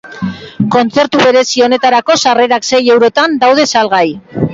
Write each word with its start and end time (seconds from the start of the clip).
Kontzertu 0.75 1.19
berezi 1.23 1.63
honetarako 1.65 2.15
sarrerak 2.21 2.65
sei 2.71 2.81
eurotan 2.95 3.37
daude 3.45 3.67
salgai. 3.75 4.05